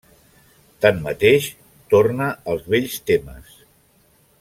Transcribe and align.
Tanmateix, 0.85 1.49
torna 1.95 2.33
als 2.55 2.67
vells 2.75 2.99
temes. 3.13 3.57